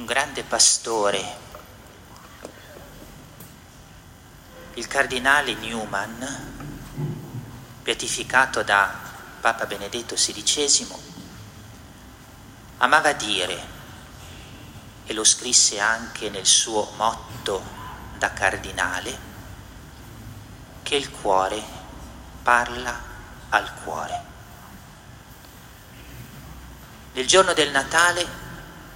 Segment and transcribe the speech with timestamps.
[0.00, 1.36] un grande pastore,
[4.74, 6.26] il cardinale Newman,
[7.82, 8.94] beatificato da
[9.42, 10.86] Papa Benedetto XVI,
[12.78, 13.66] amava dire,
[15.04, 17.62] e lo scrisse anche nel suo motto
[18.16, 19.18] da cardinale,
[20.82, 21.62] che il cuore
[22.42, 22.98] parla
[23.50, 24.22] al cuore.
[27.12, 28.26] Nel giorno del Natale,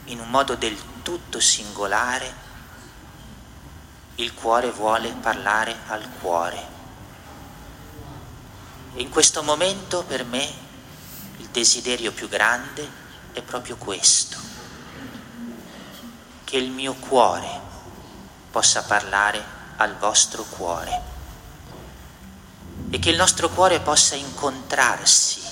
[0.04, 2.34] in un modo del tutto singolare,
[4.16, 6.72] il cuore vuole parlare al cuore.
[8.94, 10.50] E in questo momento per me
[11.36, 12.90] il desiderio più grande
[13.32, 14.38] è proprio questo,
[16.44, 17.60] che il mio cuore
[18.50, 19.44] possa parlare
[19.76, 21.12] al vostro cuore
[22.88, 25.42] e che il nostro cuore possa incontrarsi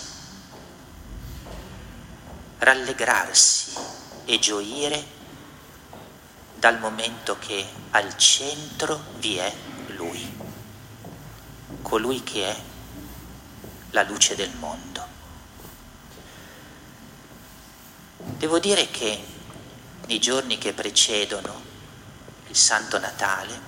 [2.59, 3.73] rallegrarsi
[4.25, 5.21] e gioire
[6.63, 9.53] dal momento che al centro vi è
[9.97, 10.39] Lui,
[11.83, 12.57] colui che è
[13.91, 15.05] la luce del mondo.
[18.17, 19.25] Devo dire che
[20.07, 21.61] nei giorni che precedono
[22.47, 23.61] il Santo Natale,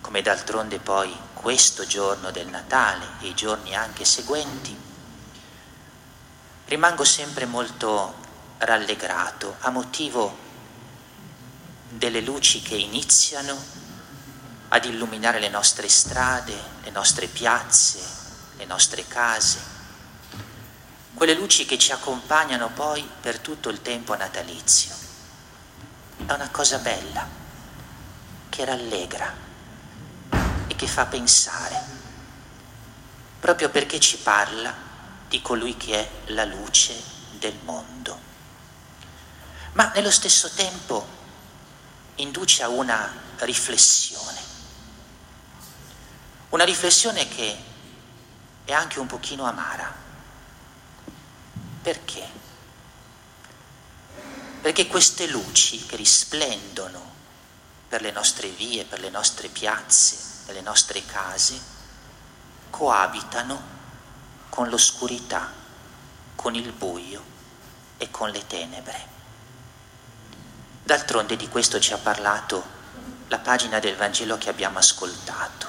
[0.00, 4.74] come d'altronde poi questo giorno del Natale e i giorni anche seguenti,
[6.64, 8.14] rimango sempre molto
[8.56, 10.46] rallegrato a motivo
[11.88, 13.56] delle luci che iniziano
[14.68, 17.98] ad illuminare le nostre strade, le nostre piazze,
[18.56, 19.58] le nostre case,
[21.14, 24.94] quelle luci che ci accompagnano poi per tutto il tempo natalizio.
[26.26, 27.26] È una cosa bella,
[28.48, 29.34] che rallegra
[30.66, 31.80] e che fa pensare,
[33.40, 34.74] proprio perché ci parla
[35.28, 36.94] di colui che è la luce
[37.38, 38.26] del mondo.
[39.72, 41.17] Ma nello stesso tempo
[42.18, 44.40] induce a una riflessione,
[46.50, 47.56] una riflessione che
[48.64, 49.92] è anche un pochino amara.
[51.82, 52.36] Perché?
[54.60, 57.16] Perché queste luci che risplendono
[57.88, 61.58] per le nostre vie, per le nostre piazze, per le nostre case,
[62.70, 63.76] coabitano
[64.48, 65.50] con l'oscurità,
[66.34, 67.22] con il buio
[67.96, 69.17] e con le tenebre.
[70.88, 72.64] D'altronde di questo ci ha parlato
[73.28, 75.66] la pagina del Vangelo che abbiamo ascoltato.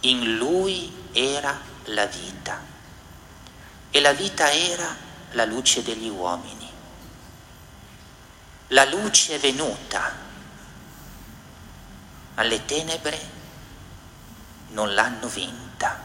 [0.00, 2.60] In lui era la vita
[3.88, 4.92] e la vita era
[5.30, 6.68] la luce degli uomini.
[8.70, 10.12] La luce è venuta,
[12.34, 13.30] ma le tenebre
[14.70, 15.96] non l'hanno vinta.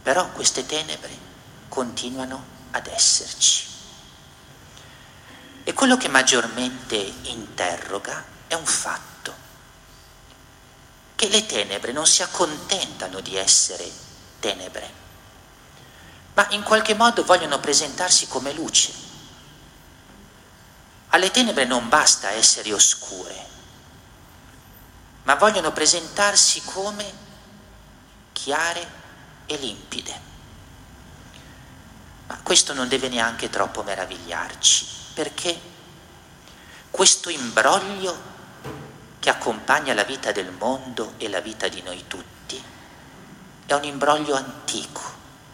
[0.00, 1.10] Però queste tenebre
[1.66, 3.77] continuano ad esserci.
[5.68, 9.34] E quello che maggiormente interroga è un fatto,
[11.14, 13.86] che le tenebre non si accontentano di essere
[14.40, 14.90] tenebre,
[16.32, 18.94] ma in qualche modo vogliono presentarsi come luce.
[21.08, 23.46] Alle tenebre non basta essere oscure,
[25.24, 27.12] ma vogliono presentarsi come
[28.32, 28.90] chiare
[29.44, 30.27] e limpide.
[32.28, 35.58] Ma questo non deve neanche troppo meravigliarci, perché
[36.90, 38.36] questo imbroglio
[39.18, 42.62] che accompagna la vita del mondo e la vita di noi tutti
[43.66, 45.02] è un imbroglio antico,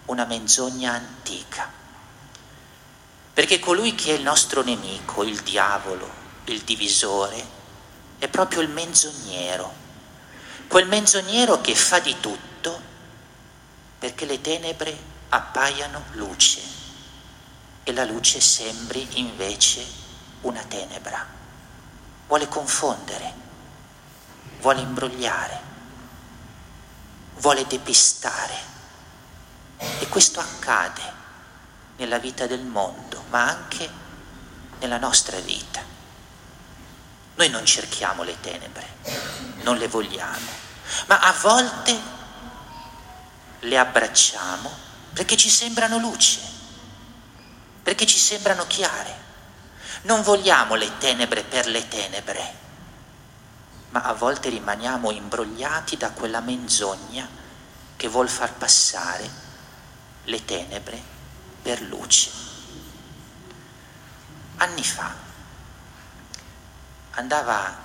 [0.06, 1.68] una menzogna antica.
[3.32, 6.08] Perché colui che è il nostro nemico, il diavolo,
[6.44, 7.44] il divisore,
[8.18, 9.72] è proprio il menzognero,
[10.68, 12.92] quel menzognero che fa di tutto
[13.98, 14.96] perché le tenebre
[15.28, 16.60] appaiano luce
[17.82, 19.84] e la luce sembri invece
[20.42, 21.26] una tenebra.
[22.26, 23.32] Vuole confondere,
[24.60, 25.60] vuole imbrogliare,
[27.36, 28.72] vuole depistare.
[29.76, 31.02] E questo accade
[31.96, 33.88] nella vita del mondo, ma anche
[34.80, 35.82] nella nostra vita.
[37.36, 38.86] Noi non cerchiamo le tenebre,
[39.62, 40.48] non le vogliamo,
[41.06, 42.00] ma a volte
[43.60, 44.83] le abbracciamo
[45.14, 46.40] perché ci sembrano luce,
[47.82, 49.22] perché ci sembrano chiare.
[50.02, 52.54] Non vogliamo le tenebre per le tenebre,
[53.90, 57.26] ma a volte rimaniamo imbrogliati da quella menzogna
[57.96, 59.30] che vuol far passare
[60.24, 61.00] le tenebre
[61.62, 62.30] per luce.
[64.56, 65.14] Anni fa
[67.12, 67.82] andava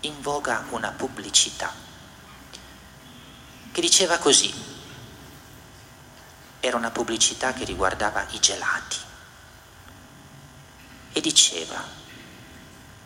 [0.00, 1.72] in voga una pubblicità
[3.72, 4.73] che diceva così.
[6.66, 8.96] Era una pubblicità che riguardava i gelati.
[11.12, 11.84] e diceva,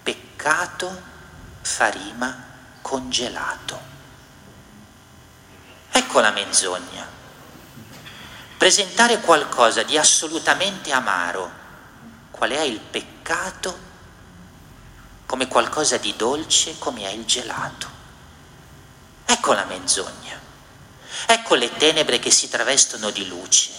[0.01, 1.03] peccato
[1.61, 1.93] fa
[2.81, 3.81] congelato.
[5.91, 7.05] Ecco la menzogna.
[8.57, 11.51] Presentare qualcosa di assolutamente amaro,
[12.31, 13.79] qual è il peccato,
[15.27, 17.89] come qualcosa di dolce come è il gelato.
[19.25, 20.38] Ecco la menzogna.
[21.31, 23.71] Ecco le tenebre che si travestono di luce.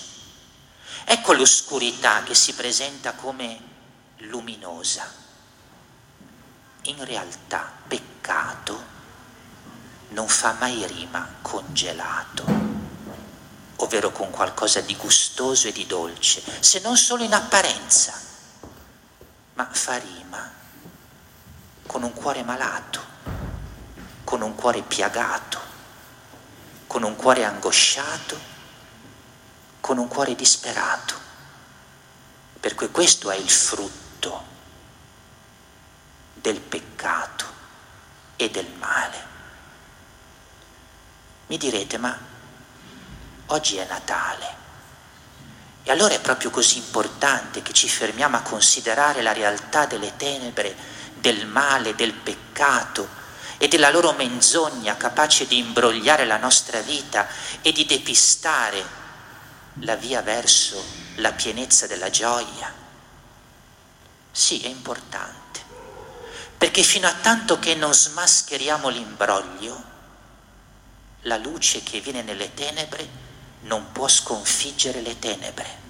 [1.03, 3.59] Ecco l'oscurità che si presenta come
[4.17, 5.11] luminosa.
[6.83, 8.83] In realtà peccato
[10.09, 12.45] non fa mai rima congelato,
[13.77, 18.13] ovvero con qualcosa di gustoso e di dolce, se non solo in apparenza,
[19.55, 20.53] ma fa rima
[21.87, 23.03] con un cuore malato,
[24.23, 25.68] con un cuore piagato,
[26.99, 28.37] con un cuore angosciato,
[29.79, 31.15] con un cuore disperato.
[32.59, 34.43] Perché questo è il frutto
[36.33, 37.45] del peccato
[38.35, 39.27] e del male.
[41.47, 42.19] Mi direte, ma
[43.45, 44.57] oggi è Natale.
[45.83, 50.75] E allora è proprio così importante che ci fermiamo a considerare la realtà delle tenebre
[51.13, 53.18] del male, del peccato
[53.61, 57.27] e della loro menzogna capace di imbrogliare la nostra vita
[57.61, 58.81] e di depistare
[59.81, 60.81] la via verso
[61.15, 62.73] la pienezza della gioia?
[64.31, 65.59] Sì, è importante,
[66.57, 69.83] perché fino a tanto che non smascheriamo l'imbroglio,
[71.23, 73.07] la luce che viene nelle tenebre
[73.63, 75.87] non può sconfiggere le tenebre.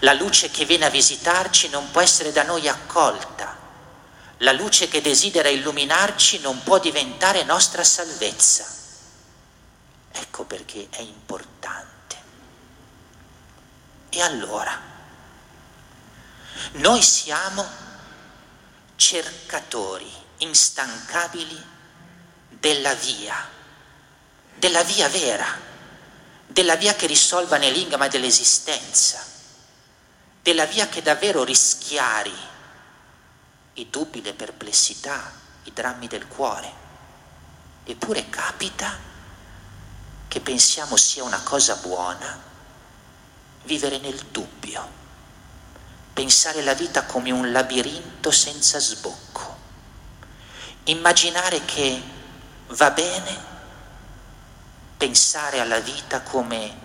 [0.00, 3.61] La luce che viene a visitarci non può essere da noi accolta
[4.42, 8.66] la luce che desidera illuminarci non può diventare nostra salvezza.
[10.12, 12.16] Ecco perché è importante.
[14.10, 14.78] E allora,
[16.72, 17.66] noi siamo
[18.96, 21.64] cercatori instancabili
[22.48, 23.48] della via,
[24.56, 25.46] della via vera,
[26.46, 29.24] della via che risolva l'enigma dell'esistenza,
[30.42, 32.50] della via che davvero rischiari
[33.74, 35.32] i dubbi, le perplessità,
[35.64, 36.80] i drammi del cuore.
[37.84, 38.96] Eppure capita
[40.28, 42.50] che pensiamo sia una cosa buona
[43.64, 44.88] vivere nel dubbio,
[46.12, 49.56] pensare la vita come un labirinto senza sbocco,
[50.84, 52.02] immaginare che
[52.68, 53.50] va bene
[55.02, 56.81] pensare alla vita come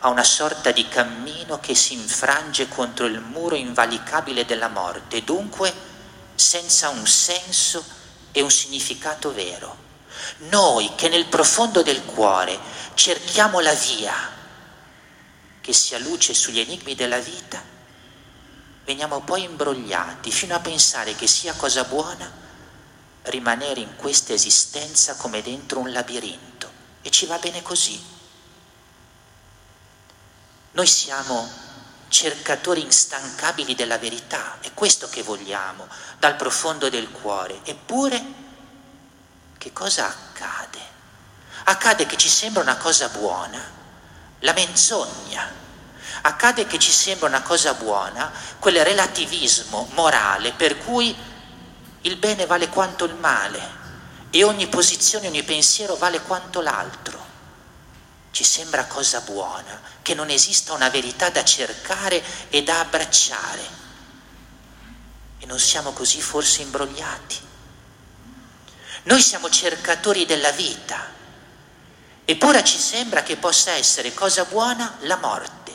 [0.00, 5.72] a una sorta di cammino che si infrange contro il muro invalicabile della morte, dunque
[6.34, 7.84] senza un senso
[8.30, 9.86] e un significato vero.
[10.50, 12.58] Noi che nel profondo del cuore
[12.94, 14.14] cerchiamo la via
[15.60, 17.62] che sia luce sugli enigmi della vita,
[18.84, 22.46] veniamo poi imbrogliati fino a pensare che sia cosa buona
[23.24, 26.70] rimanere in questa esistenza come dentro un labirinto
[27.02, 28.16] e ci va bene così.
[30.78, 31.50] Noi siamo
[32.06, 35.88] cercatori instancabili della verità, è questo che vogliamo
[36.20, 37.58] dal profondo del cuore.
[37.64, 38.24] Eppure,
[39.58, 40.78] che cosa accade?
[41.64, 43.60] Accade che ci sembra una cosa buona,
[44.38, 45.52] la menzogna.
[46.22, 51.12] Accade che ci sembra una cosa buona quel relativismo morale per cui
[52.02, 53.60] il bene vale quanto il male
[54.30, 57.27] e ogni posizione, ogni pensiero vale quanto l'altro
[58.38, 63.68] ci sembra cosa buona, che non esista una verità da cercare e da abbracciare.
[65.40, 67.40] E non siamo così forse imbrogliati.
[69.02, 71.04] Noi siamo cercatori della vita,
[72.24, 75.72] eppure ci sembra che possa essere cosa buona la morte,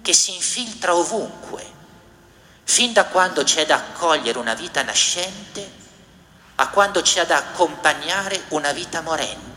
[0.00, 1.70] che si infiltra ovunque,
[2.64, 5.70] fin da quando c'è da accogliere una vita nascente
[6.54, 9.51] a quando c'è da accompagnare una vita morente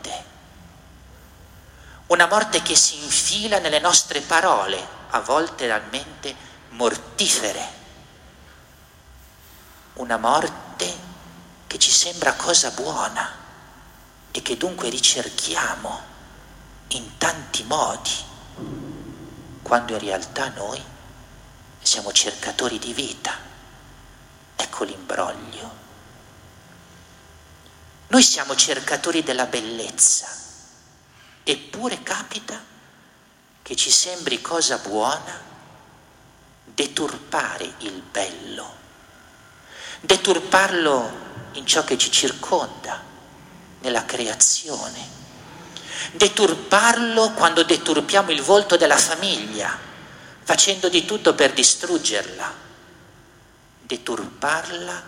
[2.07, 6.35] una morte che si infila nelle nostre parole, a volte realmente
[6.69, 7.83] mortifere,
[9.93, 10.93] una morte
[11.65, 13.43] che ci sembra cosa buona
[14.29, 16.13] e che dunque ricerchiamo
[16.89, 18.23] in tanti modi,
[19.63, 20.83] quando in realtà noi
[21.81, 23.33] siamo cercatori di vita.
[24.55, 25.83] Ecco l'imbroglio.
[28.07, 30.34] Noi siamo cercatori della bellezza
[31.47, 32.59] Eppure capita
[33.61, 35.39] che ci sembri cosa buona
[36.63, 38.73] deturpare il bello,
[40.01, 42.99] deturparlo in ciò che ci circonda,
[43.81, 45.07] nella creazione,
[46.13, 49.77] deturparlo quando deturpiamo il volto della famiglia,
[50.41, 52.53] facendo di tutto per distruggerla,
[53.81, 55.03] deturparla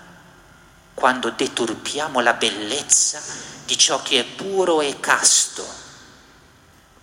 [0.94, 3.20] quando deturpiamo la bellezza
[3.66, 5.86] di ciò che è puro e casto,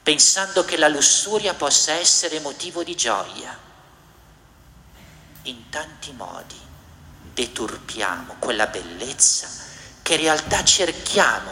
[0.04, 3.58] pensando che la lussuria possa essere motivo di gioia.
[5.42, 6.60] In tanti modi
[7.32, 9.48] deturpiamo quella bellezza
[10.02, 11.50] che in realtà cerchiamo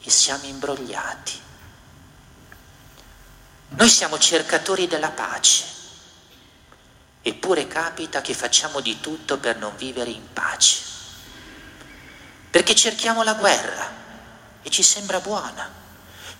[0.00, 1.40] e siamo imbrogliati.
[3.68, 5.64] Noi siamo cercatori della pace,
[7.22, 10.90] eppure capita che facciamo di tutto per non vivere in pace
[12.50, 13.98] perché cerchiamo la guerra
[14.62, 15.70] e ci sembra buona,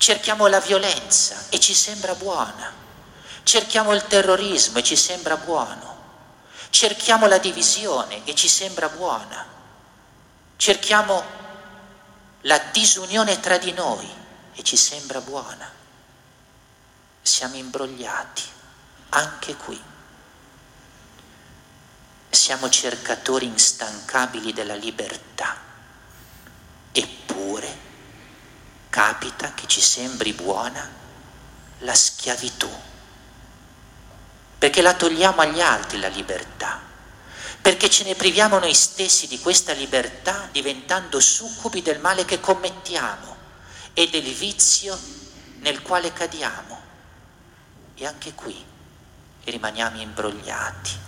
[0.01, 2.73] cerchiamo la violenza e ci sembra buona,
[3.43, 5.99] cerchiamo il terrorismo e ci sembra buono,
[6.71, 9.47] cerchiamo la divisione e ci sembra buona,
[10.57, 11.23] cerchiamo
[12.45, 14.09] la disunione tra di noi
[14.55, 15.71] e ci sembra buona.
[17.21, 18.43] Siamo imbrogliati
[19.11, 19.79] anche qui.
[22.31, 25.69] Siamo cercatori instancabili della libertà
[26.93, 27.89] Eppure
[29.21, 30.89] capita che ci sembri buona
[31.81, 32.71] la schiavitù,
[34.57, 36.81] perché la togliamo agli altri la libertà,
[37.61, 43.37] perché ce ne priviamo noi stessi di questa libertà diventando succubi del male che commettiamo
[43.93, 44.99] e del vizio
[45.59, 46.81] nel quale cadiamo.
[47.97, 48.65] E anche qui
[49.45, 50.99] rimaniamo imbrogliati.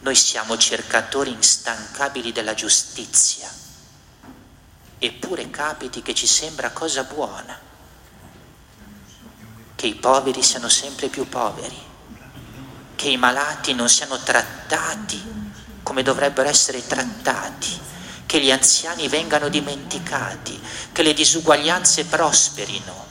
[0.00, 3.50] Noi siamo cercatori instancabili della giustizia
[5.06, 7.58] eppure capiti che ci sembra cosa buona,
[9.74, 11.78] che i poveri siano sempre più poveri,
[12.94, 15.22] che i malati non siano trattati
[15.82, 17.78] come dovrebbero essere trattati,
[18.24, 20.58] che gli anziani vengano dimenticati,
[20.90, 23.06] che le disuguaglianze prosperino.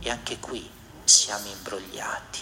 [0.00, 0.68] E anche qui
[1.04, 2.40] siamo imbrogliati.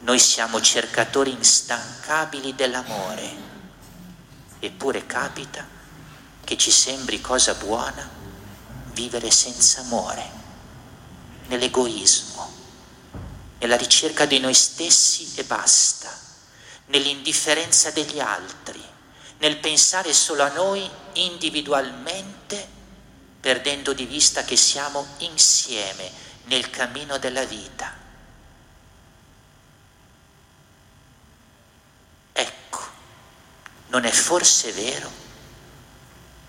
[0.00, 3.34] Noi siamo cercatori instancabili dell'amore,
[4.60, 5.80] eppure capita
[6.44, 8.20] che ci sembri cosa buona
[8.92, 10.30] vivere senza amore,
[11.46, 12.50] nell'egoismo,
[13.58, 16.10] nella ricerca di noi stessi e basta,
[16.86, 18.82] nell'indifferenza degli altri,
[19.38, 22.80] nel pensare solo a noi individualmente,
[23.40, 26.10] perdendo di vista che siamo insieme
[26.44, 28.00] nel cammino della vita.
[32.32, 32.80] Ecco,
[33.88, 35.21] non è forse vero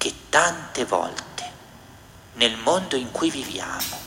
[0.04, 1.50] che tante volte
[2.34, 3.98] nel mondo in cui viviamo,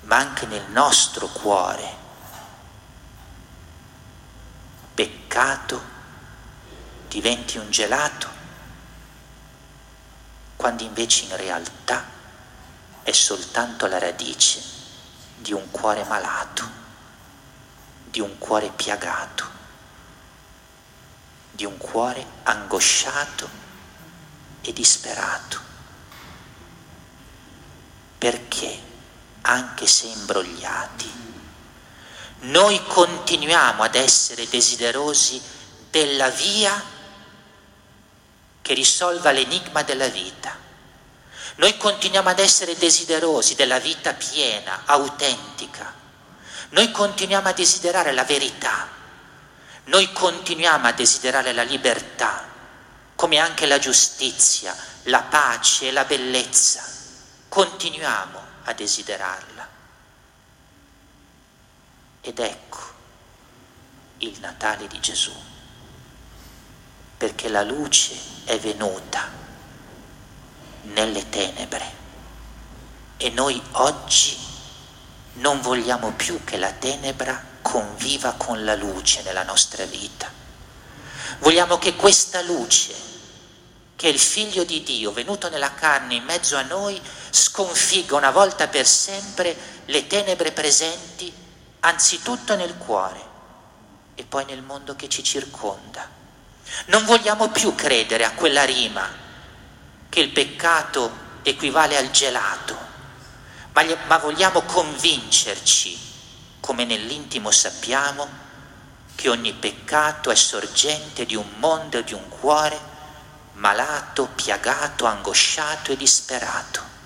[0.00, 1.88] ma anche nel nostro cuore,
[4.94, 5.80] peccato
[7.06, 8.28] diventi un gelato,
[10.56, 12.04] quando invece in realtà
[13.04, 14.60] è soltanto la radice
[15.36, 16.68] di un cuore malato,
[18.10, 19.44] di un cuore piagato,
[21.52, 23.67] di un cuore angosciato
[24.68, 25.58] e disperato.
[28.18, 28.82] Perché,
[29.42, 31.10] anche se imbrogliati,
[32.40, 35.40] noi continuiamo ad essere desiderosi
[35.90, 36.80] della via
[38.60, 40.54] che risolva l'enigma della vita.
[41.56, 45.92] Noi continuiamo ad essere desiderosi della vita piena, autentica.
[46.70, 48.86] Noi continuiamo a desiderare la verità.
[49.84, 52.56] Noi continuiamo a desiderare la libertà
[53.18, 54.72] come anche la giustizia,
[55.06, 56.84] la pace e la bellezza.
[57.48, 59.68] Continuiamo a desiderarla.
[62.20, 62.78] Ed ecco
[64.18, 65.32] il Natale di Gesù,
[67.16, 69.28] perché la luce è venuta
[70.82, 71.92] nelle tenebre
[73.16, 74.38] e noi oggi
[75.34, 80.30] non vogliamo più che la tenebra conviva con la luce nella nostra vita.
[81.40, 83.07] Vogliamo che questa luce
[83.98, 88.68] che il figlio di Dio, venuto nella carne in mezzo a noi, sconfigga una volta
[88.68, 91.34] per sempre le tenebre presenti
[91.80, 93.20] anzitutto nel cuore
[94.14, 96.08] e poi nel mondo che ci circonda.
[96.86, 99.04] Non vogliamo più credere a quella rima
[100.08, 101.10] che il peccato
[101.42, 102.78] equivale al gelato,
[103.72, 105.98] ma, ma vogliamo convincerci,
[106.60, 108.28] come nell'intimo sappiamo,
[109.16, 112.87] che ogni peccato è sorgente di un mondo e di un cuore
[113.58, 116.96] malato, piagato, angosciato e disperato.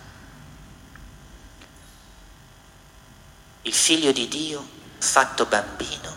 [3.62, 4.66] Il figlio di Dio,
[4.98, 6.16] fatto bambino,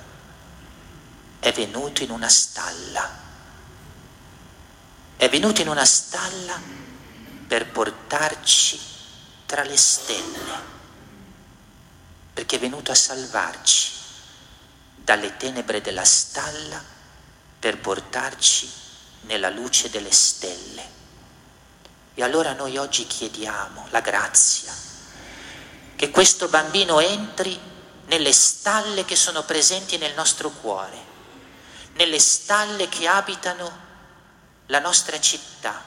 [1.39, 3.24] è venuto in una stalla.
[5.15, 6.60] È venuto in una stalla
[7.48, 8.80] per portarci
[9.46, 10.74] tra le stelle,
[12.34, 13.92] perché è venuto a salvarci
[14.96, 16.84] dalle tenebre della stalla
[17.60, 18.84] per portarci
[19.25, 20.94] nella luce delle stelle.
[22.13, 24.74] E allora noi oggi chiediamo la grazia,
[25.96, 27.60] che questo bambino entri
[28.05, 31.13] nelle stalle che sono presenti nel nostro cuore,
[31.94, 33.84] nelle stalle che abitano
[34.67, 35.84] la nostra città,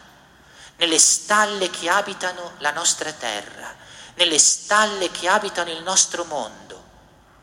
[0.77, 3.75] nelle stalle che abitano la nostra terra,
[4.15, 6.85] nelle stalle che abitano il nostro mondo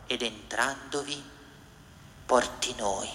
[0.07, 1.31] ed entrandovi
[2.25, 3.09] porti noi,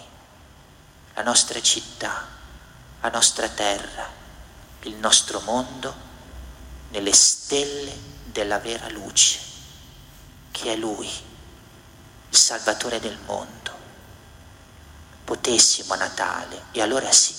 [1.14, 2.38] la nostra città,
[3.00, 4.08] la nostra terra,
[4.82, 6.08] il nostro mondo
[6.90, 7.92] nelle stelle
[8.24, 9.38] della vera luce,
[10.50, 11.08] che è Lui,
[12.28, 13.78] il Salvatore del mondo.
[15.24, 17.34] Potessimo a Natale, e allora sì,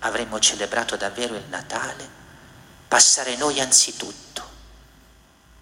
[0.00, 2.08] avremmo celebrato davvero il Natale,
[2.88, 4.48] passare noi anzitutto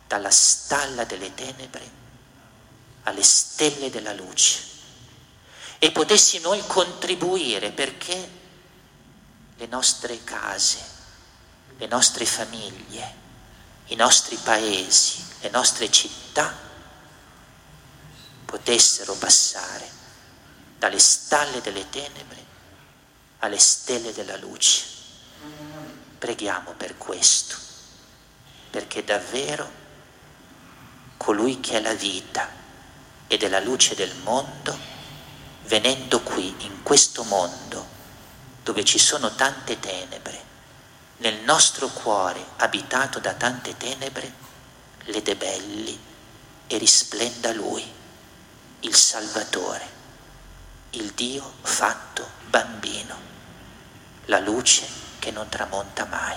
[0.07, 1.97] dalla stalla delle tenebre
[3.03, 4.61] alle stelle della luce
[5.79, 8.38] e potessi noi contribuire perché
[9.59, 10.79] le nostre case,
[11.79, 13.15] le nostre famiglie,
[13.87, 16.55] i nostri paesi, le nostre città
[18.45, 19.91] potessero passare
[20.79, 22.47] dalle stalle delle tenebre
[23.41, 24.85] alle stelle della luce.
[26.19, 27.57] Preghiamo per questo,
[28.71, 29.71] perché davvero
[31.17, 32.49] colui che è la vita
[33.27, 34.79] ed è la luce del mondo,
[35.65, 37.98] venendo qui, in questo mondo,
[38.69, 40.45] dove ci sono tante tenebre,
[41.19, 44.31] nel nostro cuore abitato da tante tenebre,
[45.05, 45.99] le debelli
[46.67, 47.83] e risplenda Lui,
[48.81, 49.89] il Salvatore,
[50.91, 53.17] il Dio fatto bambino,
[54.27, 54.87] la luce
[55.19, 56.37] che non tramonta mai.